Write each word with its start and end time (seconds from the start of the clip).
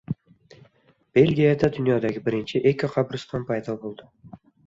Belgiyada 1.17 1.69
dunyodagi 1.75 2.23
birinchi 2.29 2.63
ekoqabriston 2.71 3.47
paydo 3.51 3.79
bo‘ldi 3.85 4.09